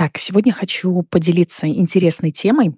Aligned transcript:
Так, 0.00 0.16
сегодня 0.16 0.50
хочу 0.54 1.02
поделиться 1.02 1.68
интересной 1.68 2.30
темой 2.30 2.74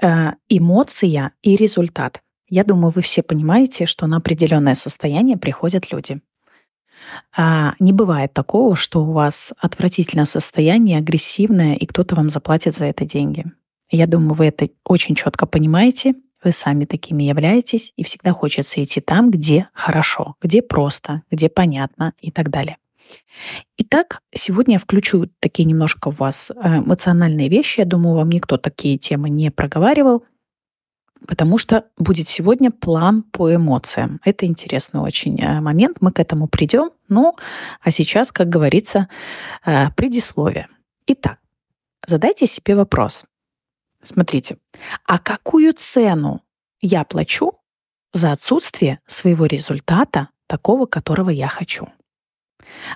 э, 0.00 0.30
эмоция 0.48 1.32
и 1.42 1.56
результат. 1.56 2.22
Я 2.48 2.62
думаю, 2.62 2.92
вы 2.94 3.02
все 3.02 3.24
понимаете, 3.24 3.84
что 3.84 4.06
на 4.06 4.18
определенное 4.18 4.76
состояние 4.76 5.36
приходят 5.36 5.90
люди. 5.90 6.20
А, 7.36 7.74
не 7.80 7.92
бывает 7.92 8.32
такого, 8.32 8.76
что 8.76 9.02
у 9.02 9.10
вас 9.10 9.52
отвратительное 9.58 10.24
состояние, 10.24 10.98
агрессивное, 10.98 11.74
и 11.74 11.84
кто-то 11.84 12.14
вам 12.14 12.30
заплатит 12.30 12.76
за 12.76 12.84
это 12.84 13.04
деньги. 13.04 13.44
Я 13.90 14.06
думаю, 14.06 14.34
вы 14.34 14.46
это 14.46 14.68
очень 14.84 15.16
четко 15.16 15.46
понимаете, 15.46 16.14
вы 16.44 16.52
сами 16.52 16.84
такими 16.84 17.24
являетесь, 17.24 17.92
и 17.96 18.04
всегда 18.04 18.30
хочется 18.30 18.80
идти 18.80 19.00
там, 19.00 19.32
где 19.32 19.68
хорошо, 19.72 20.36
где 20.40 20.62
просто, 20.62 21.22
где 21.28 21.48
понятно 21.48 22.12
и 22.20 22.30
так 22.30 22.50
далее. 22.50 22.76
Итак, 23.78 24.20
сегодня 24.34 24.74
я 24.74 24.78
включу 24.78 25.28
такие 25.40 25.64
немножко 25.64 26.10
в 26.10 26.18
вас 26.18 26.50
э, 26.50 26.78
эмоциональные 26.78 27.48
вещи. 27.48 27.80
Я 27.80 27.86
думаю, 27.86 28.16
вам 28.16 28.30
никто 28.30 28.56
такие 28.56 28.98
темы 28.98 29.30
не 29.30 29.50
проговаривал, 29.50 30.24
потому 31.26 31.58
что 31.58 31.84
будет 31.96 32.28
сегодня 32.28 32.70
план 32.70 33.22
по 33.22 33.54
эмоциям. 33.54 34.20
Это 34.24 34.46
интересный 34.46 35.00
очень 35.00 35.40
э, 35.40 35.60
момент, 35.60 35.98
мы 36.00 36.12
к 36.12 36.20
этому 36.20 36.48
придем. 36.48 36.90
Ну, 37.08 37.36
а 37.80 37.90
сейчас, 37.90 38.32
как 38.32 38.48
говорится, 38.48 39.08
э, 39.64 39.90
предисловие. 39.96 40.68
Итак, 41.06 41.38
задайте 42.06 42.46
себе 42.46 42.76
вопрос. 42.76 43.24
Смотрите, 44.02 44.56
а 45.06 45.18
какую 45.18 45.72
цену 45.74 46.42
я 46.80 47.04
плачу 47.04 47.52
за 48.12 48.32
отсутствие 48.32 49.00
своего 49.06 49.46
результата, 49.46 50.28
такого, 50.46 50.86
которого 50.86 51.30
я 51.30 51.48
хочу? 51.48 51.88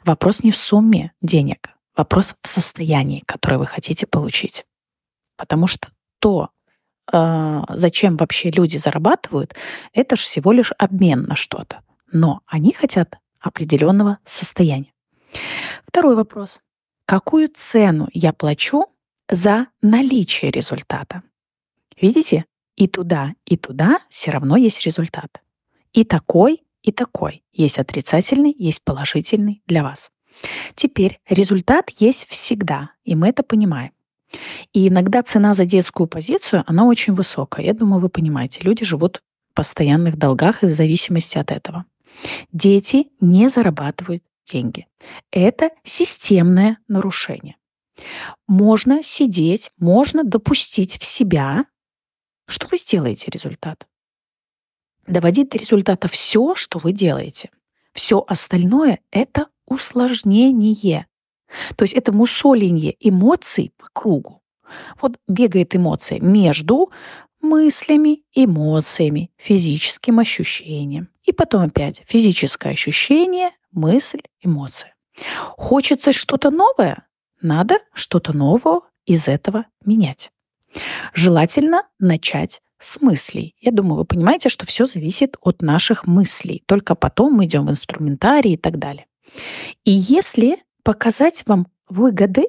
Вопрос 0.04 0.42
не 0.42 0.50
в 0.50 0.56
сумме 0.56 1.12
денег, 1.20 1.70
вопрос 1.96 2.34
в 2.42 2.48
состоянии, 2.48 3.22
которое 3.26 3.58
вы 3.58 3.66
хотите 3.66 4.06
получить. 4.06 4.64
Потому 5.36 5.66
что 5.66 5.88
то, 6.18 6.50
э, 7.12 7.62
зачем 7.68 8.16
вообще 8.16 8.50
люди 8.50 8.76
зарабатывают, 8.76 9.54
это 9.92 10.16
же 10.16 10.22
всего 10.22 10.52
лишь 10.52 10.72
обмен 10.78 11.24
на 11.24 11.34
что-то. 11.36 11.82
Но 12.12 12.40
они 12.46 12.72
хотят 12.72 13.18
определенного 13.40 14.18
состояния. 14.24 14.92
Второй 15.86 16.16
вопрос. 16.16 16.60
Какую 17.06 17.48
цену 17.48 18.08
я 18.12 18.32
плачу 18.32 18.86
за 19.30 19.68
наличие 19.82 20.50
результата? 20.50 21.22
Видите? 22.00 22.46
И 22.74 22.88
туда, 22.88 23.34
и 23.46 23.56
туда 23.56 24.00
все 24.08 24.30
равно 24.30 24.56
есть 24.56 24.84
результат. 24.84 25.40
И 25.92 26.04
такой, 26.04 26.62
и 26.86 26.92
такой. 26.92 27.42
Есть 27.52 27.78
отрицательный, 27.78 28.54
есть 28.56 28.82
положительный 28.82 29.60
для 29.66 29.82
вас. 29.82 30.12
Теперь 30.74 31.20
результат 31.28 31.90
есть 31.98 32.26
всегда, 32.28 32.90
и 33.04 33.14
мы 33.14 33.28
это 33.28 33.42
понимаем. 33.42 33.92
И 34.72 34.88
иногда 34.88 35.22
цена 35.22 35.52
за 35.52 35.64
детскую 35.64 36.06
позицию, 36.06 36.62
она 36.66 36.84
очень 36.84 37.14
высокая. 37.14 37.66
Я 37.66 37.74
думаю, 37.74 38.00
вы 38.00 38.08
понимаете, 38.08 38.62
люди 38.62 38.84
живут 38.84 39.20
в 39.50 39.54
постоянных 39.54 40.16
долгах 40.16 40.62
и 40.62 40.66
в 40.66 40.72
зависимости 40.72 41.38
от 41.38 41.50
этого. 41.50 41.84
Дети 42.52 43.08
не 43.20 43.48
зарабатывают 43.48 44.22
деньги. 44.44 44.86
Это 45.32 45.70
системное 45.82 46.78
нарушение. 46.86 47.56
Можно 48.46 49.02
сидеть, 49.02 49.72
можно 49.78 50.22
допустить 50.22 50.98
в 50.98 51.04
себя, 51.04 51.64
что 52.46 52.68
вы 52.70 52.76
сделаете 52.76 53.30
результат 53.30 53.86
доводить 55.06 55.50
до 55.50 55.58
результата 55.58 56.08
все, 56.08 56.54
что 56.54 56.78
вы 56.78 56.92
делаете. 56.92 57.50
Все 57.92 58.24
остальное— 58.26 59.00
это 59.10 59.46
усложнение. 59.66 61.06
То 61.76 61.84
есть 61.84 61.94
это 61.94 62.12
мусоленье 62.12 62.96
эмоций 63.00 63.72
по 63.76 63.86
кругу. 63.92 64.42
Вот 65.00 65.16
бегает 65.28 65.74
эмоция 65.74 66.20
между 66.20 66.90
мыслями, 67.40 68.22
эмоциями, 68.34 69.30
физическим 69.36 70.18
ощущением. 70.18 71.08
И 71.24 71.32
потом 71.32 71.62
опять 71.62 72.02
физическое 72.06 72.72
ощущение, 72.72 73.50
мысль, 73.72 74.22
эмоция. 74.42 74.94
Хочется 75.56 76.12
что-то 76.12 76.50
новое? 76.50 77.06
Надо 77.40 77.78
что-то 77.94 78.32
новое 78.36 78.80
из 79.04 79.28
этого 79.28 79.66
менять. 79.84 80.30
Желательно 81.14 81.84
начать 81.98 82.60
с 82.78 83.00
мыслей. 83.00 83.54
Я 83.60 83.72
думаю, 83.72 83.96
вы 83.98 84.04
понимаете, 84.04 84.48
что 84.48 84.66
все 84.66 84.84
зависит 84.84 85.36
от 85.40 85.62
наших 85.62 86.06
мыслей. 86.06 86.62
Только 86.66 86.94
потом 86.94 87.34
мы 87.34 87.46
идем 87.46 87.66
в 87.66 87.70
инструментарий 87.70 88.54
и 88.54 88.56
так 88.56 88.78
далее. 88.78 89.06
И 89.84 89.90
если 89.90 90.62
показать 90.82 91.44
вам 91.46 91.66
выгоды, 91.88 92.48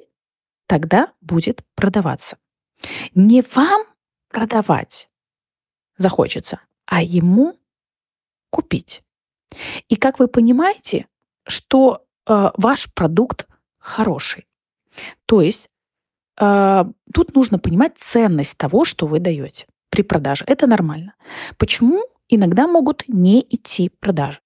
тогда 0.67 1.11
будет 1.21 1.63
продаваться. 1.75 2.37
Не 3.15 3.41
вам 3.53 3.85
продавать 4.29 5.09
захочется, 5.97 6.59
а 6.85 7.01
ему 7.01 7.57
купить. 8.49 9.03
И 9.87 9.95
как 9.95 10.19
вы 10.19 10.27
понимаете, 10.27 11.07
что 11.47 12.05
э, 12.27 12.51
ваш 12.57 12.93
продукт 12.93 13.47
хороший. 13.79 14.45
То 15.25 15.41
есть 15.41 15.69
э, 16.39 16.83
тут 17.13 17.33
нужно 17.33 17.57
понимать 17.57 17.97
ценность 17.97 18.57
того, 18.57 18.83
что 18.83 19.07
вы 19.07 19.19
даете 19.19 19.65
при 19.89 20.01
продаже. 20.01 20.43
Это 20.47 20.67
нормально. 20.67 21.13
Почему 21.57 22.03
иногда 22.29 22.67
могут 22.67 23.03
не 23.07 23.45
идти 23.49 23.89
продажи? 23.89 24.39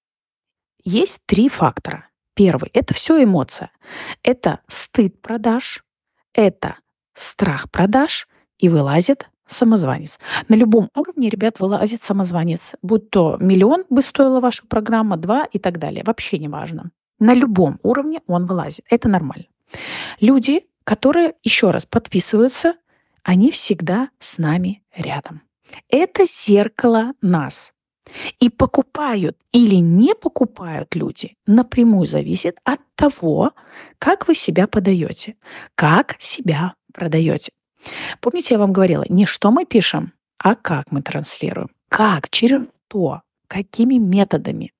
Есть 0.83 1.25
три 1.27 1.49
фактора. 1.49 2.07
Первый– 2.33 2.69
это 2.73 2.93
все 2.93 3.23
эмоция. 3.23 3.71
Это 4.23 4.61
стыд 4.67 5.21
продаж, 5.21 5.83
это 6.33 6.77
страх 7.13 7.69
продаж 7.69 8.27
и 8.57 8.69
вылазит 8.69 9.29
самозванец. 9.47 10.19
На 10.47 10.55
любом 10.55 10.89
уровне, 10.95 11.29
ребят, 11.29 11.59
вылазит 11.59 12.03
самозванец. 12.03 12.75
Будь 12.81 13.09
то 13.09 13.37
миллион 13.39 13.83
бы 13.89 14.01
стоила 14.01 14.39
ваша 14.39 14.65
программа, 14.65 15.17
два 15.17 15.45
и 15.45 15.59
так 15.59 15.77
далее. 15.77 16.03
Вообще 16.05 16.39
не 16.39 16.47
важно. 16.47 16.91
На 17.19 17.33
любом 17.33 17.79
уровне 17.83 18.21
он 18.27 18.45
вылазит. 18.45 18.85
Это 18.89 19.09
нормально. 19.09 19.45
Люди, 20.19 20.65
которые, 20.83 21.35
еще 21.43 21.71
раз, 21.71 21.85
подписываются 21.85 22.75
они 23.23 23.51
всегда 23.51 24.09
с 24.19 24.37
нами 24.37 24.83
рядом. 24.95 25.41
Это 25.89 26.25
зеркало 26.25 27.13
нас. 27.21 27.73
И 28.39 28.49
покупают 28.49 29.37
или 29.53 29.75
не 29.75 30.15
покупают 30.15 30.95
люди 30.95 31.35
напрямую 31.45 32.07
зависит 32.07 32.57
от 32.63 32.79
того, 32.95 33.51
как 33.99 34.27
вы 34.27 34.33
себя 34.33 34.67
подаете, 34.67 35.35
как 35.75 36.15
себя 36.19 36.73
продаете. 36.93 37.51
Помните, 38.19 38.55
я 38.55 38.59
вам 38.59 38.73
говорила, 38.73 39.05
не 39.07 39.25
что 39.25 39.51
мы 39.51 39.65
пишем, 39.65 40.13
а 40.37 40.55
как 40.55 40.91
мы 40.91 41.01
транслируем. 41.01 41.69
Как, 41.89 42.29
через 42.29 42.61
что, 42.87 43.21
какими 43.47 43.95
методами. 43.95 44.73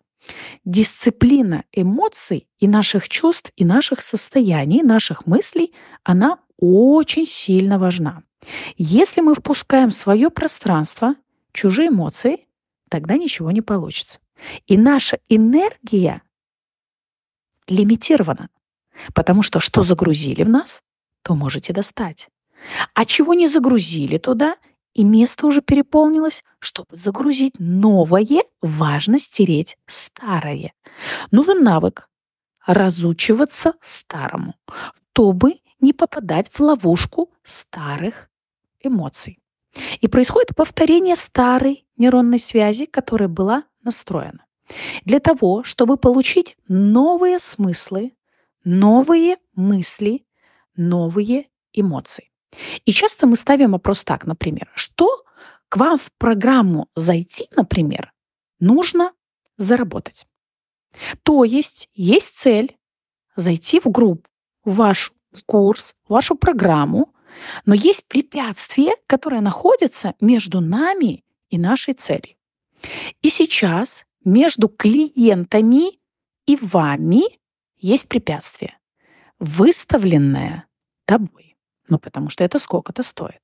Дисциплина 0.66 1.64
эмоций 1.72 2.48
и 2.60 2.68
наших 2.68 3.10
чувств, 3.10 3.52
и 3.56 3.66
наших 3.66 4.02
состояний, 4.02 4.84
наших 4.84 5.26
мыслей, 5.26 5.74
она 6.04 6.40
очень 6.58 7.26
сильно 7.26 7.80
важна. 7.80 8.24
Если 8.78 9.22
мы 9.22 9.36
впускаем 9.36 9.90
в 9.90 9.94
свое 9.94 10.30
пространство 10.30 11.16
чужие 11.54 11.90
эмоции, 11.90 12.48
тогда 12.90 13.18
ничего 13.18 13.52
не 13.52 13.62
получится. 13.62 14.20
И 14.68 14.78
наша 14.78 15.20
энергия 15.30 16.22
лимитирована, 17.68 18.50
потому 19.14 19.44
что 19.44 19.60
что 19.60 19.84
загрузили 19.84 20.44
в 20.44 20.50
нас, 20.50 20.82
то 21.22 21.36
можете 21.36 21.74
достать. 21.74 22.30
А 22.94 23.06
чего 23.06 23.34
не 23.34 23.48
загрузили 23.48 24.18
туда, 24.18 24.56
и 24.94 25.04
место 25.04 25.48
уже 25.48 25.62
переполнилось, 25.62 26.44
чтобы 26.60 26.96
загрузить 26.96 27.54
новое, 27.60 28.44
важно 28.62 29.20
стереть 29.20 29.78
старое. 29.88 30.74
Нужен 31.32 31.64
навык 31.64 32.10
разучиваться 32.66 33.74
старому, 33.82 34.56
чтобы 35.14 35.62
не 35.80 35.94
попадать 35.94 36.50
в 36.52 36.60
ловушку 36.60 37.32
старых 37.44 38.30
эмоций. 38.84 39.40
И 40.02 40.08
происходит 40.08 40.56
повторение 40.56 41.16
старой 41.16 41.86
нейронной 41.98 42.40
связи, 42.40 42.86
которая 42.86 43.30
была 43.30 43.64
настроена. 43.84 44.46
Для 45.06 45.20
того, 45.20 45.64
чтобы 45.64 45.98
получить 45.98 46.58
новые 46.68 47.40
смыслы, 47.40 48.14
новые 48.64 49.38
мысли, 49.56 50.26
новые 50.76 51.50
эмоции. 51.74 52.32
И 52.86 52.92
часто 52.92 53.28
мы 53.28 53.36
ставим 53.36 53.72
вопрос 53.72 54.04
так, 54.04 54.26
например, 54.26 54.70
что 54.76 55.24
к 55.70 55.78
вам 55.78 55.98
в 55.98 56.12
программу 56.18 56.90
зайти, 56.96 57.48
например, 57.56 58.12
нужно 58.60 59.14
заработать. 59.58 60.28
То 61.24 61.46
есть 61.46 61.90
есть 61.94 62.38
цель 62.38 62.78
зайти 63.36 63.80
в 63.80 63.86
группу, 63.86 64.28
в 64.66 64.76
вашу 64.76 65.14
в 65.32 65.44
курс, 65.46 65.96
в 66.08 66.12
вашу 66.12 66.36
программу, 66.36 67.14
но 67.66 67.74
есть 67.74 68.08
препятствие, 68.08 68.94
которое 69.08 69.42
находится 69.42 70.16
между 70.20 70.62
нами 70.62 71.24
и 71.50 71.58
нашей 71.58 71.94
целью. 71.94 72.36
И 73.22 73.30
сейчас 73.30 74.06
между 74.24 74.68
клиентами 74.68 76.00
и 76.46 76.58
вами 76.62 77.24
есть 77.78 78.08
препятствие, 78.08 78.78
выставленное 79.40 80.66
тобой. 81.06 81.58
Ну, 81.88 82.00
потому 82.00 82.30
что 82.30 82.44
это 82.44 82.60
сколько-то 82.60 83.04
стоит. 83.04 83.42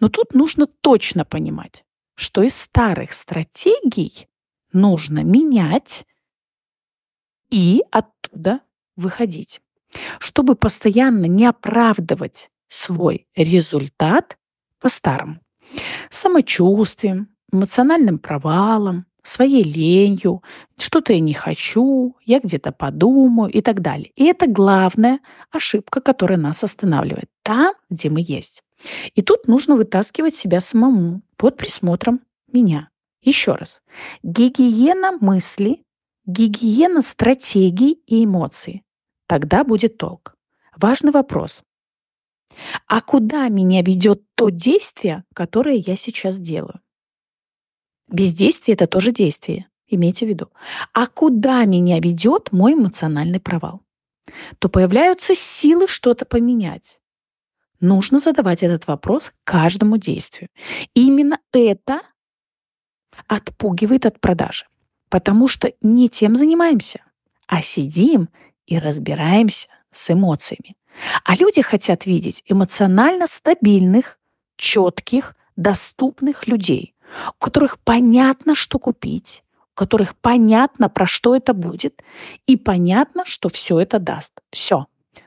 Но 0.00 0.08
тут 0.08 0.34
нужно 0.34 0.66
точно 0.66 1.24
понимать, 1.24 1.84
что 2.14 2.42
из 2.42 2.56
старых 2.56 3.12
стратегий 3.12 4.28
нужно 4.72 5.24
менять 5.24 6.06
и 7.50 7.82
оттуда 7.90 8.60
выходить. 8.96 9.60
Чтобы 10.18 10.54
постоянно 10.54 11.26
не 11.26 11.46
оправдывать 11.46 12.50
свой 12.70 13.26
результат 13.36 14.38
по-старому. 14.80 15.40
Самочувствием, 16.08 17.28
эмоциональным 17.52 18.18
провалом, 18.18 19.06
своей 19.22 19.62
ленью, 19.62 20.42
что-то 20.78 21.12
я 21.12 21.20
не 21.20 21.34
хочу, 21.34 22.16
я 22.24 22.40
где-то 22.40 22.72
подумаю 22.72 23.52
и 23.52 23.60
так 23.60 23.82
далее. 23.82 24.10
И 24.16 24.24
это 24.24 24.46
главная 24.46 25.20
ошибка, 25.50 26.00
которая 26.00 26.38
нас 26.38 26.64
останавливает 26.64 27.28
там, 27.42 27.74
где 27.90 28.08
мы 28.08 28.24
есть. 28.26 28.62
И 29.14 29.20
тут 29.20 29.46
нужно 29.46 29.74
вытаскивать 29.74 30.34
себя 30.34 30.60
самому 30.60 31.22
под 31.36 31.56
присмотром 31.56 32.20
меня. 32.50 32.88
Еще 33.22 33.52
раз. 33.52 33.82
Гигиена 34.22 35.18
мысли, 35.20 35.82
гигиена 36.24 37.02
стратегий 37.02 38.00
и 38.06 38.24
эмоций. 38.24 38.82
Тогда 39.26 39.64
будет 39.64 39.98
толк. 39.98 40.34
Важный 40.76 41.12
вопрос. 41.12 41.62
А 42.86 43.00
куда 43.00 43.48
меня 43.48 43.82
ведет 43.82 44.22
то 44.34 44.50
действие, 44.50 45.24
которое 45.34 45.76
я 45.76 45.96
сейчас 45.96 46.38
делаю? 46.38 46.80
Бездействие– 48.08 48.74
это 48.76 48.86
тоже 48.86 49.12
действие, 49.12 49.68
имейте 49.86 50.26
в 50.26 50.28
виду. 50.28 50.48
А 50.92 51.06
куда 51.06 51.64
меня 51.64 52.00
ведет 52.00 52.50
мой 52.52 52.74
эмоциональный 52.74 53.40
провал? 53.40 53.82
То 54.58 54.68
появляются 54.68 55.34
силы 55.34 55.86
что-то 55.86 56.24
поменять. 56.24 57.00
Нужно 57.80 58.18
задавать 58.18 58.62
этот 58.62 58.86
вопрос 58.86 59.32
каждому 59.44 59.96
действию. 59.96 60.50
И 60.94 61.06
именно 61.06 61.38
это 61.52 62.02
отпугивает 63.26 64.06
от 64.06 64.20
продажи. 64.20 64.66
Потому 65.08 65.48
что 65.48 65.72
не 65.80 66.08
тем 66.08 66.36
занимаемся, 66.36 67.00
а 67.46 67.62
сидим 67.62 68.28
и 68.66 68.78
разбираемся 68.78 69.66
с 69.92 70.10
эмоциями. 70.10 70.76
А 71.24 71.36
люди 71.36 71.62
хотят 71.62 72.06
видеть 72.06 72.42
эмоционально 72.46 73.26
стабильных, 73.26 74.18
четких, 74.56 75.36
доступных 75.56 76.46
людей, 76.46 76.94
у 77.28 77.44
которых 77.44 77.78
понятно, 77.78 78.54
что 78.54 78.78
купить, 78.78 79.42
у 79.72 79.74
которых 79.74 80.16
понятно, 80.16 80.88
про 80.88 81.06
что 81.06 81.34
это 81.34 81.54
будет, 81.54 82.02
и 82.46 82.56
понятно, 82.56 83.24
что 83.24 83.48
все 83.48 83.78
это 83.80 83.98
даст. 83.98 84.40
Все. 84.50 84.86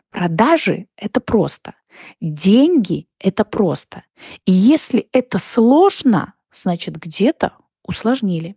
Продажи— 0.10 0.88
это 0.98 1.20
просто. 1.20 1.74
Деньги— 2.22 3.08
это 3.20 3.44
просто. 3.46 4.04
И 4.46 4.52
если 4.52 5.08
это 5.12 5.40
сложно, 5.40 6.34
значит, 6.52 6.98
где-то 6.98 7.54
усложнили. 7.84 8.56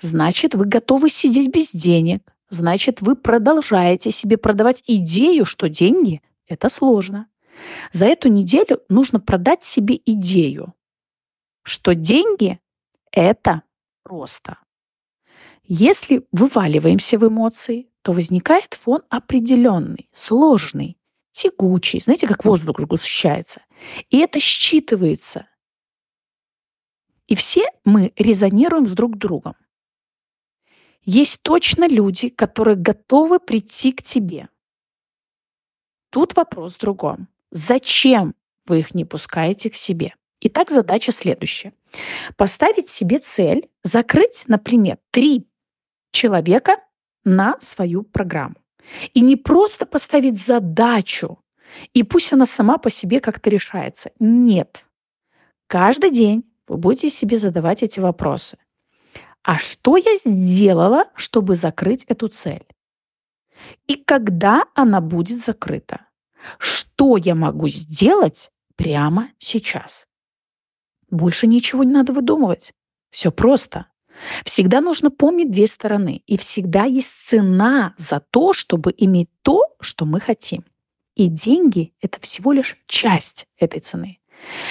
Значит, 0.00 0.54
вы 0.54 0.64
готовы 0.66 1.08
сидеть 1.10 1.48
без 1.48 1.72
денег. 1.72 2.22
Значит, 2.48 3.00
вы 3.00 3.16
продолжаете 3.16 4.10
себе 4.10 4.36
продавать 4.36 4.82
идею, 4.86 5.44
что 5.44 5.68
деньги— 5.68 6.22
это 6.46 6.68
сложно. 6.68 7.28
За 7.92 8.06
эту 8.06 8.28
неделю 8.28 8.82
нужно 8.88 9.20
продать 9.20 9.64
себе 9.64 10.00
идею, 10.04 10.74
что 11.62 11.94
деньги— 11.94 12.60
это 13.10 13.62
просто. 14.02 14.58
Если 15.64 16.26
вываливаемся 16.32 17.18
в 17.18 17.26
эмоции, 17.26 17.90
то 18.02 18.12
возникает 18.12 18.74
фон 18.74 19.02
определенный, 19.08 20.08
сложный, 20.12 20.96
тягучий. 21.32 22.00
Знаете, 22.00 22.28
как 22.28 22.44
воздух 22.44 22.78
сгущается. 22.78 23.62
И 24.10 24.18
это 24.18 24.38
считывается. 24.38 25.46
И 27.26 27.34
все 27.34 27.68
мы 27.84 28.12
резонируем 28.16 28.86
с 28.86 28.92
друг 28.92 29.18
другом. 29.18 29.54
Есть 31.02 31.42
точно 31.42 31.88
люди, 31.88 32.28
которые 32.28 32.76
готовы 32.76 33.40
прийти 33.40 33.92
к 33.92 34.02
тебе. 34.02 34.48
Тут 36.16 36.34
вопрос 36.34 36.76
в 36.76 36.78
другом. 36.78 37.28
Зачем 37.50 38.34
вы 38.64 38.78
их 38.78 38.94
не 38.94 39.04
пускаете 39.04 39.68
к 39.68 39.74
себе? 39.74 40.14
Итак, 40.40 40.70
задача 40.70 41.12
следующая. 41.12 41.74
Поставить 42.38 42.88
себе 42.88 43.18
цель 43.18 43.68
закрыть, 43.82 44.44
например, 44.46 44.96
три 45.10 45.46
человека 46.12 46.76
на 47.26 47.60
свою 47.60 48.02
программу. 48.02 48.54
И 49.12 49.20
не 49.20 49.36
просто 49.36 49.84
поставить 49.84 50.42
задачу, 50.42 51.38
и 51.92 52.02
пусть 52.02 52.32
она 52.32 52.46
сама 52.46 52.78
по 52.78 52.88
себе 52.88 53.20
как-то 53.20 53.50
решается. 53.50 54.10
Нет. 54.18 54.86
Каждый 55.66 56.08
день 56.08 56.44
вы 56.66 56.78
будете 56.78 57.10
себе 57.10 57.36
задавать 57.36 57.82
эти 57.82 58.00
вопросы. 58.00 58.56
А 59.42 59.58
что 59.58 59.98
я 59.98 60.14
сделала, 60.16 61.10
чтобы 61.14 61.56
закрыть 61.56 62.04
эту 62.04 62.28
цель? 62.28 62.64
И 63.86 63.96
когда 63.96 64.64
она 64.74 65.00
будет 65.00 65.38
закрыта? 65.38 66.06
Что 66.58 67.16
я 67.16 67.34
могу 67.34 67.68
сделать 67.68 68.50
прямо 68.76 69.30
сейчас? 69.38 70.06
Больше 71.10 71.46
ничего 71.46 71.84
не 71.84 71.92
надо 71.92 72.12
выдумывать. 72.12 72.72
Все 73.10 73.30
просто. 73.30 73.86
Всегда 74.44 74.80
нужно 74.80 75.10
помнить 75.10 75.50
две 75.50 75.66
стороны. 75.66 76.22
И 76.26 76.36
всегда 76.38 76.84
есть 76.84 77.10
цена 77.26 77.94
за 77.96 78.20
то, 78.20 78.52
чтобы 78.52 78.94
иметь 78.96 79.30
то, 79.42 79.62
что 79.80 80.04
мы 80.04 80.20
хотим. 80.20 80.64
И 81.14 81.28
деньги— 81.28 81.94
это 82.00 82.20
всего 82.20 82.52
лишь 82.52 82.76
часть 82.86 83.46
этой 83.58 83.80
цены. 83.80 84.18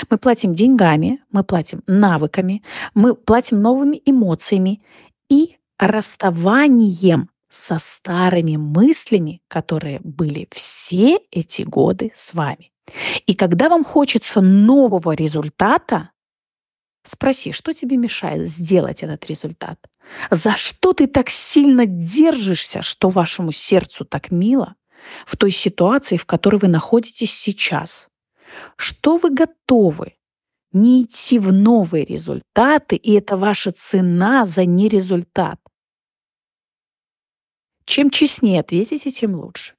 Мы 0.09 0.17
платим 0.17 0.53
деньгами, 0.53 1.23
мы 1.31 1.43
платим 1.43 1.81
навыками, 1.87 2.63
мы 2.93 3.15
платим 3.15 3.61
новыми 3.61 3.99
эмоциями 4.05 4.83
и 5.27 5.57
расставанием 5.79 7.29
со 7.55 7.79
старыми 7.79 8.57
мыслями, 8.57 9.41
которые 9.47 10.01
были 10.03 10.47
все 10.51 11.19
эти 11.31 11.61
годы 11.61 12.11
с 12.13 12.33
вами. 12.33 12.71
И 13.25 13.33
когда 13.33 13.69
вам 13.69 13.85
хочется 13.85 14.41
нового 14.41 15.13
результата, 15.13 16.09
Спроси, 17.07 17.51
что 17.51 17.71
тебе 17.71 17.97
мешает 17.97 18.49
сделать 18.49 19.03
этот 19.03 19.27
результат? 19.27 19.77
За 20.31 20.57
что 20.57 20.91
ты 20.91 21.05
так 21.05 21.29
сильно 21.29 21.85
держишься, 21.85 22.81
что 22.81 23.09
вашему 23.09 23.51
сердцу 23.51 24.05
так 24.05 24.31
мило 24.31 24.73
в 25.27 25.37
той 25.37 25.51
ситуации, 25.51 26.17
в 26.17 26.25
которой 26.25 26.55
вы 26.55 26.67
находитесь 26.67 27.31
сейчас? 27.31 28.07
Что 28.75 29.17
вы 29.17 29.29
готовы 29.29 30.15
не 30.71 31.03
идти 31.03 31.37
в 31.37 31.53
новые 31.53 32.05
результаты, 32.05 32.95
и 32.95 33.13
это 33.13 33.37
ваша 33.37 33.71
цена 33.71 34.47
за 34.47 34.65
нерезультат? 34.65 35.59
Чем 37.85 38.09
честнее 38.09 38.59
ответите, 38.59 39.11
тем 39.11 39.35
лучше. 39.35 39.73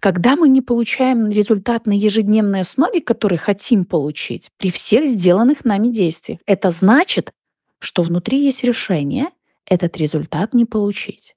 Когда 0.00 0.36
мы 0.36 0.48
не 0.48 0.60
получаем 0.60 1.28
результат 1.28 1.86
на 1.86 1.92
ежедневной 1.92 2.60
основе, 2.60 3.00
который 3.00 3.38
хотим 3.38 3.84
получить, 3.84 4.50
при 4.56 4.70
всех 4.70 5.06
сделанных 5.06 5.64
нами 5.64 5.88
действиях, 5.88 6.38
это 6.46 6.70
значит, 6.70 7.32
что 7.78 8.02
внутри 8.02 8.38
есть 8.38 8.62
решение 8.64 9.30
этот 9.66 9.96
результат 9.96 10.54
не 10.54 10.64
получить. 10.64 11.34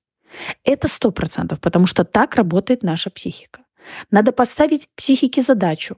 Это 0.63 0.87
сто 0.87 1.11
процентов, 1.11 1.59
потому 1.59 1.87
что 1.87 2.03
так 2.03 2.35
работает 2.35 2.83
наша 2.83 3.09
психика. 3.09 3.61
Надо 4.11 4.31
поставить 4.31 4.89
психике 4.95 5.41
задачу 5.41 5.97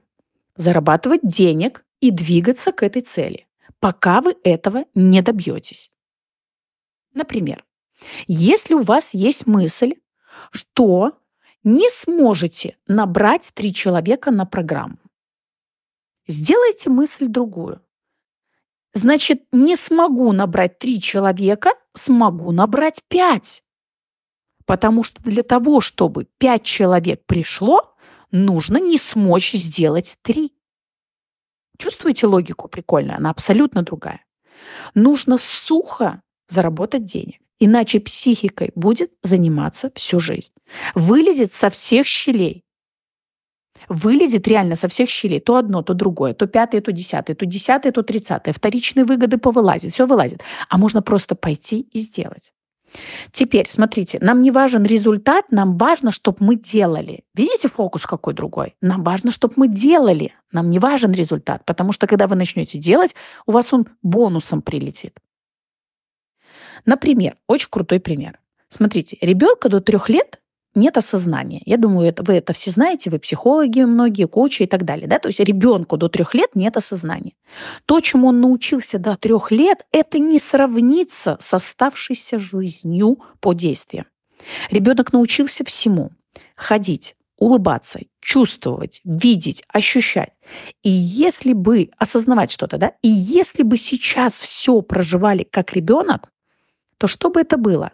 зарабатывать 0.56 1.20
денег 1.22 1.84
и 2.00 2.10
двигаться 2.10 2.72
к 2.72 2.82
этой 2.82 3.02
цели, 3.02 3.46
пока 3.78 4.20
вы 4.20 4.36
этого 4.42 4.84
не 4.94 5.22
добьетесь. 5.22 5.90
Например, 7.14 7.64
если 8.26 8.74
у 8.74 8.80
вас 8.80 9.14
есть 9.14 9.46
мысль, 9.46 9.94
что 10.50 11.12
не 11.64 11.90
сможете 11.90 12.76
набрать 12.86 13.52
три 13.54 13.74
человека 13.74 14.30
на 14.30 14.46
программу. 14.46 14.98
Сделайте 16.26 16.90
мысль 16.90 17.26
другую. 17.26 17.80
Значит, 18.92 19.44
не 19.52 19.76
смогу 19.76 20.32
набрать 20.32 20.78
три 20.78 21.00
человека, 21.00 21.72
смогу 21.94 22.52
набрать 22.52 23.02
пять. 23.08 23.62
Потому 24.66 25.02
что 25.02 25.22
для 25.22 25.42
того, 25.42 25.80
чтобы 25.80 26.26
пять 26.38 26.62
человек 26.62 27.24
пришло, 27.26 27.94
нужно 28.30 28.78
не 28.78 28.98
смочь 28.98 29.52
сделать 29.52 30.18
три. 30.22 30.52
Чувствуете 31.78 32.26
логику 32.26 32.68
прикольно? 32.68 33.16
Она 33.16 33.30
абсолютно 33.30 33.82
другая. 33.82 34.24
Нужно 34.94 35.38
сухо 35.38 36.22
заработать 36.48 37.04
денег. 37.04 37.40
Иначе 37.60 38.00
психикой 38.00 38.70
будет 38.74 39.10
заниматься 39.22 39.90
всю 39.94 40.20
жизнь. 40.20 40.52
Вылезет 40.94 41.52
со 41.52 41.70
всех 41.70 42.06
щелей. 42.06 42.64
Вылезет 43.88 44.46
реально 44.46 44.74
со 44.74 44.88
всех 44.88 45.08
щелей. 45.08 45.40
То 45.40 45.56
одно, 45.56 45.82
то 45.82 45.94
другое, 45.94 46.34
то 46.34 46.46
пятое, 46.46 46.80
то 46.80 46.92
десятое, 46.92 47.34
то 47.34 47.46
десятое, 47.46 47.92
то 47.92 48.02
тридцатое. 48.02 48.54
Вторичные 48.54 49.04
выгоды 49.04 49.38
повылазит, 49.38 49.92
все 49.92 50.06
вылазит. 50.06 50.42
А 50.68 50.78
можно 50.78 51.02
просто 51.02 51.34
пойти 51.34 51.80
и 51.92 51.98
сделать. 51.98 52.52
Теперь, 53.32 53.66
смотрите, 53.68 54.18
нам 54.20 54.40
не 54.42 54.50
важен 54.50 54.84
результат, 54.84 55.46
нам 55.50 55.76
важно, 55.76 56.10
чтобы 56.10 56.38
мы 56.40 56.56
делали. 56.56 57.24
Видите 57.34 57.68
фокус 57.68 58.06
какой 58.06 58.34
другой? 58.34 58.76
Нам 58.80 59.02
важно, 59.02 59.30
чтобы 59.30 59.54
мы 59.56 59.68
делали. 59.68 60.32
Нам 60.52 60.70
не 60.70 60.78
важен 60.78 61.12
результат, 61.12 61.64
потому 61.66 61.92
что 61.92 62.06
когда 62.06 62.26
вы 62.26 62.36
начнете 62.36 62.78
делать, 62.78 63.14
у 63.46 63.52
вас 63.52 63.72
он 63.72 63.86
бонусом 64.02 64.62
прилетит. 64.62 65.18
Например, 66.84 67.36
очень 67.46 67.68
крутой 67.70 68.00
пример. 68.00 68.38
Смотрите, 68.68 69.16
ребенка 69.20 69.68
до 69.68 69.80
трех 69.80 70.08
лет 70.08 70.40
нет 70.74 70.96
осознания. 70.96 71.62
Я 71.64 71.76
думаю, 71.76 72.08
это, 72.08 72.22
вы 72.22 72.34
это 72.34 72.52
все 72.52 72.70
знаете, 72.70 73.10
вы 73.10 73.18
психологи 73.18 73.80
многие, 73.80 74.26
коучи 74.26 74.62
и 74.62 74.66
так 74.66 74.84
далее. 74.84 75.08
Да? 75.08 75.18
То 75.18 75.28
есть 75.28 75.40
ребенку 75.40 75.96
до 75.96 76.08
трех 76.08 76.34
лет 76.34 76.50
нет 76.54 76.76
осознания. 76.76 77.32
То, 77.86 78.00
чему 78.00 78.28
он 78.28 78.40
научился 78.40 78.98
до 78.98 79.16
трех 79.16 79.50
лет, 79.50 79.86
это 79.92 80.18
не 80.18 80.38
сравнится 80.38 81.36
с 81.40 81.52
оставшейся 81.54 82.38
жизнью 82.38 83.18
по 83.40 83.54
действиям. 83.54 84.06
Ребенок 84.70 85.12
научился 85.12 85.64
всему. 85.64 86.12
Ходить, 86.54 87.16
улыбаться, 87.38 88.00
чувствовать, 88.20 89.00
видеть, 89.04 89.64
ощущать. 89.68 90.30
И 90.82 90.90
если 90.90 91.52
бы 91.52 91.90
осознавать 91.98 92.50
что-то, 92.50 92.78
да, 92.78 92.92
и 93.02 93.08
если 93.08 93.62
бы 93.62 93.76
сейчас 93.76 94.38
все 94.38 94.80
проживали 94.82 95.44
как 95.50 95.72
ребенок, 95.72 96.28
то 96.98 97.06
что 97.06 97.30
бы 97.30 97.40
это 97.40 97.56
было? 97.56 97.92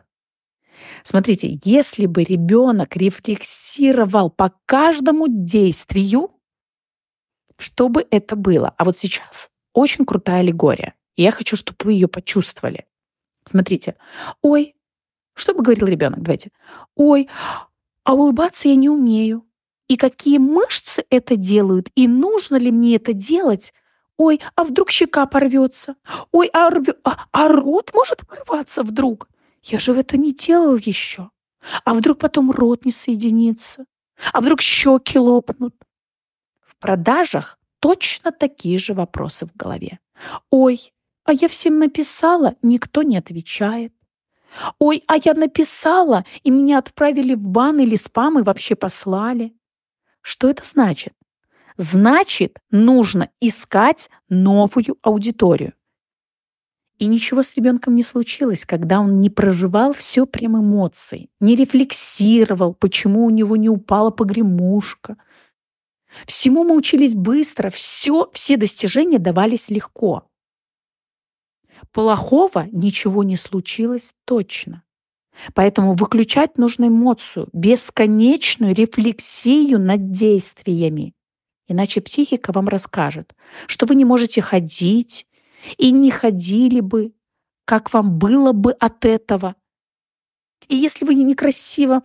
Смотрите, 1.05 1.61
если 1.65 2.07
бы 2.07 2.25
ребенок 2.25 2.97
рефлексировал 2.97 4.31
по 4.31 4.53
каждому 4.67 5.27
действию, 5.29 6.31
что 7.57 7.89
бы 7.89 8.07
это 8.11 8.37
было? 8.37 8.75
А 8.77 8.85
вот 8.85 8.99
сейчас 8.99 9.51
очень 9.73 10.05
крутая 10.05 10.41
аллегория. 10.41 10.95
Я 11.17 11.31
хочу, 11.31 11.57
чтобы 11.57 11.77
вы 11.85 11.93
ее 11.93 12.09
почувствовали. 12.09 12.87
Смотрите. 13.45 13.97
Ой, 14.43 14.75
что 15.35 15.55
бы 15.55 15.63
говорил 15.63 15.87
ребенок? 15.87 16.23
Давайте. 16.23 16.51
Ой, 16.97 17.29
а 18.05 18.15
улыбаться 18.15 18.69
я 18.69 18.75
не 18.75 18.89
умею. 18.89 19.47
И 19.89 19.97
какие 19.97 20.39
мышцы 20.39 21.05
это 21.11 21.37
делают? 21.37 21.91
И 21.95 22.09
нужно 22.09 22.57
ли 22.57 22.71
мне 22.73 22.97
это 22.97 23.13
делать? 23.13 23.75
Ой, 24.17 24.41
а 24.55 24.65
вдруг 24.65 24.91
щека 24.91 25.27
порвется? 25.27 25.97
Ой, 26.31 26.49
а, 26.53 26.71
рвё... 26.71 26.95
а, 27.05 27.27
а 27.33 27.49
рот 27.49 27.91
может 27.95 28.27
порваться 28.27 28.83
вдруг? 28.83 29.29
Я 29.63 29.79
же 29.79 29.93
это 29.93 30.17
не 30.17 30.33
делал 30.33 30.77
еще. 30.77 31.31
А 31.85 31.95
вдруг 31.95 32.19
потом 32.19 32.51
рот 32.51 32.85
не 32.85 32.93
соединится? 32.93 33.87
А 34.33 34.41
вдруг 34.41 34.61
щеки 34.61 35.19
лопнут? 35.19 35.75
В 36.61 36.77
продажах 36.77 37.59
точно 37.81 38.31
такие 38.31 38.79
же 38.79 38.95
вопросы 38.95 39.47
в 39.47 39.57
голове. 39.57 39.99
Ой, 40.51 40.93
а 41.25 41.33
я 41.33 41.49
всем 41.49 41.79
написала, 41.79 42.55
никто 42.63 43.03
не 43.03 43.17
отвечает. 43.17 43.93
Ой, 44.79 45.03
а 45.09 45.17
я 45.17 45.35
написала, 45.35 46.25
и 46.45 46.51
меня 46.51 46.79
отправили 46.79 47.35
в 47.35 47.41
бан 47.41 47.81
или 47.81 47.97
спам 47.97 48.39
и 48.39 48.43
вообще 48.43 48.77
послали. 48.77 49.57
Что 50.21 50.49
это 50.49 50.65
значит? 50.65 51.15
Значит, 51.77 52.59
нужно 52.71 53.31
искать 53.41 54.09
новую 54.29 54.97
аудиторию. 55.03 55.73
И 56.99 57.07
ничего 57.07 57.43
с 57.43 57.55
ребенком 57.55 57.97
не 57.97 58.05
случилось, 58.05 58.65
когда 58.65 59.01
он 59.01 59.21
не 59.21 59.29
проживал 59.29 59.93
все 59.93 60.27
прям 60.27 60.57
эмоций, 60.57 61.29
не 61.41 61.57
рефлексировал, 61.57 62.75
почему 62.75 63.25
у 63.25 63.31
него 63.31 63.57
не 63.57 63.69
упала 63.69 64.11
погремушка. 64.11 65.17
Всему 66.27 66.63
мы 66.63 66.77
учились 66.77 67.15
быстро, 67.15 67.71
все, 67.71 68.31
все 68.33 68.57
достижения 68.57 69.19
давались 69.19 69.71
легко. 69.71 70.29
Плохого 71.91 72.69
ничего 72.71 73.25
не 73.25 73.37
случилось 73.37 74.15
точно. 74.25 74.85
Поэтому 75.53 75.95
выключать 75.95 76.59
нужно 76.59 76.87
эмоцию, 76.87 77.49
бесконечную 77.53 78.73
рефлексию 78.73 79.81
над 79.81 80.13
действиями. 80.13 81.13
Иначе 81.67 82.01
психика 82.01 82.53
вам 82.53 82.69
расскажет, 82.69 83.35
что 83.67 83.87
вы 83.87 83.95
не 83.95 84.05
можете 84.05 84.43
ходить, 84.43 85.27
и 85.79 85.91
не 85.93 86.11
ходили 86.11 86.81
бы, 86.81 87.13
как 87.65 87.93
вам 87.93 88.19
было 88.19 88.53
бы 88.53 88.73
от 88.73 89.05
этого. 89.05 89.57
И 90.69 90.77
если 90.77 91.05
вы 91.05 91.15
некрасиво 91.15 92.03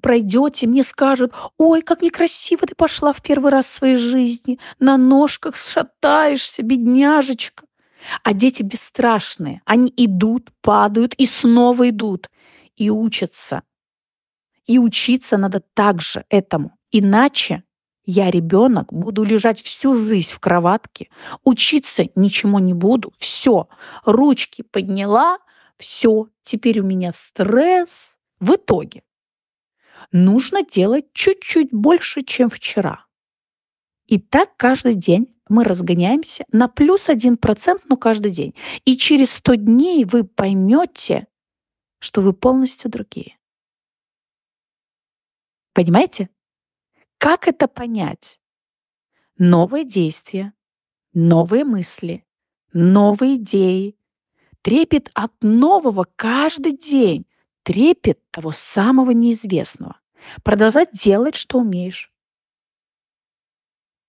пройдете, 0.00 0.66
мне 0.66 0.82
скажут, 0.82 1.32
ой, 1.58 1.82
как 1.82 2.02
некрасиво 2.02 2.66
ты 2.66 2.74
пошла 2.74 3.12
в 3.12 3.22
первый 3.22 3.50
раз 3.50 3.66
в 3.66 3.74
своей 3.74 3.96
жизни, 3.96 4.58
на 4.78 4.96
ножках 4.96 5.56
шатаешься, 5.56 6.62
бедняжечка. 6.62 7.66
А 8.22 8.34
дети 8.34 8.62
бесстрашные, 8.62 9.62
они 9.64 9.92
идут, 9.96 10.50
падают 10.60 11.14
и 11.14 11.26
снова 11.26 11.88
идут, 11.88 12.30
и 12.76 12.90
учатся. 12.90 13.62
И 14.66 14.78
учиться 14.78 15.38
надо 15.38 15.60
также 15.74 16.24
этому. 16.28 16.76
Иначе 16.92 17.64
я 18.06 18.30
ребенок, 18.30 18.92
буду 18.92 19.24
лежать 19.24 19.60
всю 19.62 19.96
жизнь 19.96 20.32
в 20.32 20.38
кроватке, 20.38 21.10
учиться 21.42 22.04
ничему 22.14 22.60
не 22.60 22.72
буду. 22.72 23.12
Все, 23.18 23.68
ручки 24.04 24.62
подняла, 24.62 25.38
все, 25.76 26.28
теперь 26.42 26.80
у 26.80 26.84
меня 26.84 27.10
стресс. 27.10 28.16
В 28.38 28.54
итоге 28.54 29.02
нужно 30.12 30.62
делать 30.62 31.06
чуть-чуть 31.12 31.70
больше, 31.72 32.22
чем 32.22 32.48
вчера. 32.48 33.06
И 34.06 34.20
так 34.20 34.56
каждый 34.56 34.94
день 34.94 35.34
мы 35.48 35.64
разгоняемся 35.64 36.44
на 36.52 36.68
плюс 36.68 37.08
один 37.08 37.36
процент, 37.36 37.82
но 37.88 37.96
каждый 37.96 38.30
день. 38.30 38.54
И 38.84 38.96
через 38.96 39.32
100 39.32 39.54
дней 39.56 40.04
вы 40.04 40.22
поймете, 40.22 41.26
что 41.98 42.20
вы 42.20 42.32
полностью 42.32 42.90
другие. 42.90 43.36
Понимаете? 45.72 46.28
Как 47.26 47.48
это 47.48 47.66
понять? 47.66 48.40
Новые 49.36 49.84
действия, 49.84 50.52
новые 51.12 51.64
мысли, 51.64 52.24
новые 52.72 53.34
идеи, 53.34 53.98
трепет 54.62 55.10
от 55.12 55.32
нового 55.42 56.06
каждый 56.14 56.78
день, 56.78 57.26
трепет 57.64 58.20
того 58.30 58.52
самого 58.52 59.10
неизвестного. 59.10 59.98
Продолжать 60.44 60.92
делать, 60.92 61.34
что 61.34 61.58
умеешь. 61.58 62.12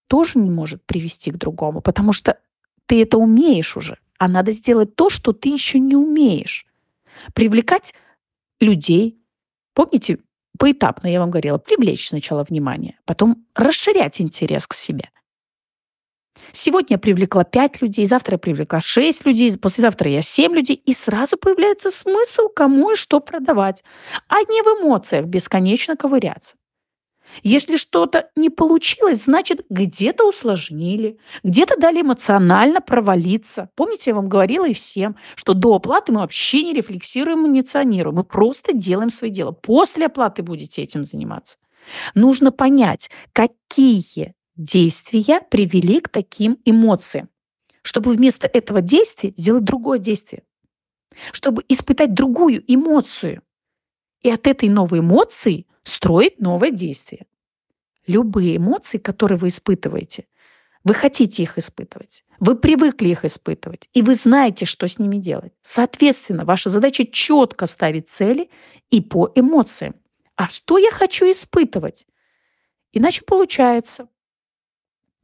Тоже 0.06 0.38
не 0.38 0.52
может 0.52 0.86
привести 0.86 1.32
к 1.32 1.38
другому, 1.38 1.82
потому 1.82 2.14
что 2.14 2.40
ты 2.86 3.02
это 3.02 3.18
умеешь 3.18 3.76
уже, 3.76 3.98
а 4.20 4.28
надо 4.28 4.52
сделать 4.52 4.96
то, 4.96 5.10
что 5.10 5.34
ты 5.34 5.50
еще 5.50 5.80
не 5.80 5.96
умеешь. 5.96 6.68
Привлекать 7.34 7.96
людей. 8.60 9.20
Помните, 9.74 10.20
поэтапно, 10.58 11.08
я 11.08 11.20
вам 11.20 11.32
говорила, 11.32 11.58
привлечь 11.58 12.10
сначала 12.10 12.44
внимание, 12.44 13.00
потом 13.06 13.46
расширять 13.56 14.22
интерес 14.22 14.68
к 14.68 14.74
себе. 14.74 15.10
Сегодня 16.52 16.96
я 16.96 16.98
привлекла 16.98 17.44
5 17.44 17.82
людей, 17.82 18.06
завтра 18.06 18.36
я 18.36 18.38
привлекла 18.38 18.80
6 18.80 19.26
людей, 19.26 19.58
послезавтра 19.58 20.10
я 20.10 20.22
7 20.22 20.54
людей, 20.54 20.82
и 20.86 20.94
сразу 20.94 21.38
появляется 21.38 21.90
смысл, 21.90 22.48
кому 22.56 22.92
и 22.92 22.96
что 22.96 23.20
продавать, 23.20 23.84
а 24.28 24.42
не 24.42 24.62
в 24.62 24.82
эмоциях 24.82 25.26
бесконечно 25.26 25.96
ковыряться. 25.96 26.56
Если 27.44 27.78
что-то 27.78 28.30
не 28.36 28.50
получилось, 28.50 29.24
значит, 29.24 29.66
где-то 29.70 30.28
усложнили, 30.28 31.20
где-то 31.44 31.78
дали 31.78 32.02
эмоционально 32.02 32.82
провалиться. 32.82 33.70
Помните, 33.76 34.12
я 34.12 34.16
вам 34.16 34.30
говорила 34.30 34.68
и 34.68 34.74
всем, 34.74 35.16
что 35.36 35.54
до 35.54 35.76
оплаты 35.76 36.12
мы 36.12 36.22
вообще 36.22 36.64
не 36.64 36.74
рефлексируем, 36.74 37.48
инициируем. 37.48 38.16
Мы 38.16 38.24
просто 38.24 38.74
делаем 38.74 39.10
свои 39.10 39.30
дела. 39.30 39.52
После 39.52 40.08
оплаты 40.08 40.42
будете 40.42 40.82
этим 40.82 41.04
заниматься. 41.04 41.58
Нужно 42.16 42.52
понять, 42.52 43.10
какие 43.34 44.34
действия 44.56 45.42
привели 45.50 46.00
к 46.00 46.10
таким 46.10 46.58
эмоциям, 46.66 47.30
чтобы 47.82 48.12
вместо 48.12 48.48
этого 48.48 48.82
действия 48.82 49.34
сделать 49.38 49.64
другое 49.64 50.00
действие, 50.00 50.44
чтобы 51.32 51.64
испытать 51.70 52.14
другую 52.14 52.64
эмоцию. 52.68 53.42
И 54.22 54.32
от 54.32 54.48
этой 54.48 54.68
новой 54.68 55.00
эмоции 55.00 55.68
строить 55.88 56.40
новое 56.40 56.72
действие. 56.72 57.26
Любые 58.06 58.58
эмоции, 58.58 58.98
которые 58.98 59.38
вы 59.38 59.48
испытываете, 59.48 60.26
вы 60.84 60.94
хотите 60.94 61.44
их 61.44 61.58
испытывать, 61.58 62.24
вы 62.40 62.56
привыкли 62.56 63.10
их 63.10 63.26
испытывать, 63.26 63.90
и 63.94 64.02
вы 64.02 64.14
знаете, 64.16 64.66
что 64.66 64.88
с 64.88 65.00
ними 65.00 65.18
делать. 65.18 65.54
Соответственно, 65.62 66.46
ваша 66.46 66.70
задача 66.70 67.06
четко 67.06 67.66
ставить 67.66 68.08
цели 68.08 68.50
и 68.90 69.02
по 69.02 69.32
эмоциям. 69.36 69.96
А 70.36 70.48
что 70.48 70.78
я 70.78 70.92
хочу 70.92 71.30
испытывать? 71.30 72.06
Иначе 72.94 73.24
получается 73.26 74.08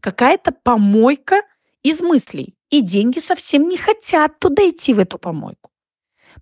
какая-то 0.01 0.51
помойка 0.51 1.41
из 1.81 2.01
мыслей, 2.01 2.55
и 2.69 2.81
деньги 2.81 3.19
совсем 3.19 3.69
не 3.69 3.77
хотят 3.77 4.39
туда 4.39 4.67
идти, 4.69 4.93
в 4.93 4.99
эту 4.99 5.17
помойку. 5.17 5.71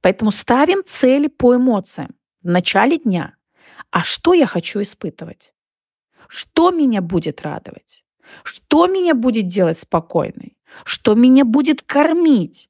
Поэтому 0.01 0.31
ставим 0.31 0.83
цели 0.85 1.27
по 1.27 1.55
эмоциям 1.55 2.15
в 2.41 2.47
начале 2.47 2.97
дня– 2.97 3.35
а 3.89 4.03
что 4.03 4.33
я 4.33 4.45
хочу 4.45 4.81
испытывать? 4.81 5.53
Что 6.27 6.71
меня 6.71 7.01
будет 7.01 7.41
радовать? 7.41 8.05
Что 8.43 8.87
меня 8.87 9.13
будет 9.13 9.47
делать 9.47 9.79
спокойной? 9.79 10.57
Что 10.85 11.15
меня 11.15 11.45
будет 11.45 11.81
кормить? 11.81 12.69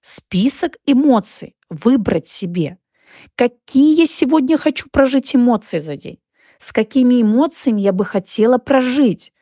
Список 0.00 0.76
эмоций 0.86 1.56
выбрать 1.68 2.28
себе. 2.28 2.78
Какие 3.36 4.04
сегодня 4.04 4.58
хочу 4.58 4.88
прожить 4.90 5.34
эмоции 5.34 5.78
за 5.78 5.96
день? 5.96 6.20
С 6.58 6.72
какими 6.72 7.22
эмоциями 7.22 7.80
я 7.80 7.92
бы 7.92 8.04
хотела 8.04 8.58
прожить? 8.58 9.32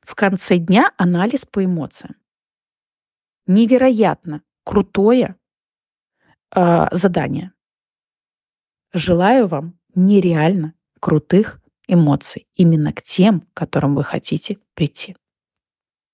В 0.00 0.14
конце 0.14 0.58
дня 0.58 0.92
анализ 0.96 1.46
по 1.46 1.64
эмоциям. 1.64 2.16
Невероятно 3.46 4.42
крутое 4.64 5.36
э, 6.54 6.86
задание. 6.92 7.53
Желаю 8.94 9.48
вам 9.48 9.74
нереально 9.96 10.74
крутых 11.00 11.60
эмоций 11.88 12.46
именно 12.54 12.92
к 12.92 13.02
тем, 13.02 13.40
к 13.40 13.46
которым 13.52 13.96
вы 13.96 14.04
хотите 14.04 14.58
прийти. 14.74 15.16